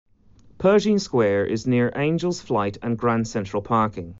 Pershing 0.57 0.97
Square 0.97 1.45
is 1.45 1.67
near 1.67 1.93
Angels 1.95 2.41
Flight 2.41 2.75
and 2.81 2.97
Grand 2.97 3.27
Central 3.27 3.61
parking. 3.61 4.09